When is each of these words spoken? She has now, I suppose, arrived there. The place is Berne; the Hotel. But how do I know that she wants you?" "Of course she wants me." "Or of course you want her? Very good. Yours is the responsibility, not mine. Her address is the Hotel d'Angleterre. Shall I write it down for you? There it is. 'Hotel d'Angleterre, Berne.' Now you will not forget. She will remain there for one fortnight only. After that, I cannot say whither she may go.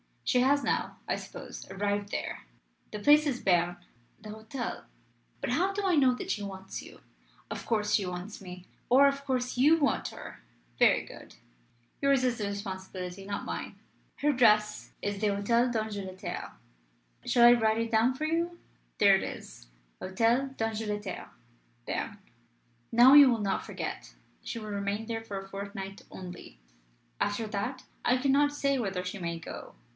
She 0.23 0.39
has 0.39 0.63
now, 0.63 0.97
I 1.09 1.17
suppose, 1.17 1.69
arrived 1.69 2.09
there. 2.09 2.45
The 2.91 2.99
place 2.99 3.27
is 3.27 3.41
Berne; 3.41 3.77
the 4.19 4.29
Hotel. 4.29 4.85
But 5.41 5.51
how 5.51 5.73
do 5.73 5.83
I 5.83 5.95
know 5.95 6.15
that 6.15 6.31
she 6.31 6.41
wants 6.41 6.81
you?" 6.81 7.01
"Of 7.51 7.65
course 7.65 7.93
she 7.93 8.05
wants 8.05 8.39
me." 8.41 8.65
"Or 8.89 9.07
of 9.07 9.25
course 9.25 9.57
you 9.57 9.77
want 9.77 10.07
her? 10.07 10.41
Very 10.79 11.01
good. 11.03 11.35
Yours 12.01 12.23
is 12.23 12.37
the 12.37 12.45
responsibility, 12.47 13.25
not 13.25 13.43
mine. 13.43 13.75
Her 14.19 14.29
address 14.29 14.91
is 15.01 15.19
the 15.19 15.27
Hotel 15.35 15.69
d'Angleterre. 15.69 16.53
Shall 17.25 17.45
I 17.45 17.51
write 17.53 17.79
it 17.79 17.91
down 17.91 18.13
for 18.15 18.25
you? 18.25 18.57
There 18.99 19.15
it 19.17 19.23
is. 19.23 19.67
'Hotel 19.99 20.55
d'Angleterre, 20.57 21.29
Berne.' 21.85 22.17
Now 22.91 23.13
you 23.13 23.29
will 23.29 23.41
not 23.41 23.65
forget. 23.65 24.15
She 24.43 24.57
will 24.59 24.67
remain 24.69 25.05
there 25.07 25.21
for 25.21 25.41
one 25.41 25.49
fortnight 25.49 26.03
only. 26.09 26.57
After 27.19 27.45
that, 27.47 27.83
I 28.05 28.15
cannot 28.17 28.53
say 28.55 28.79
whither 28.79 29.03
she 29.03 29.19
may 29.19 29.37
go. 29.37 29.75